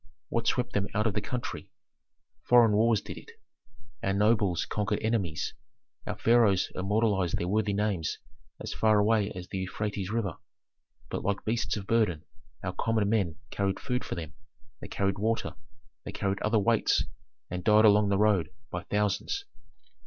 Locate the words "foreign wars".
2.41-3.01